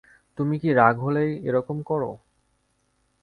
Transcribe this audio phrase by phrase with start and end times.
[0.37, 2.01] তুমি কি রাগ হলেই এ রকম কর?